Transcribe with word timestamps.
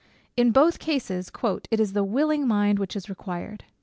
In 0.35 0.49
both 0.51 0.79
cases, 0.79 1.31
"it 1.69 1.79
is 1.79 1.93
the 1.93 2.03
willing 2.03 2.47
mind 2.47 2.79
which 2.79 2.95
is 2.95 3.07
required." 3.07 3.65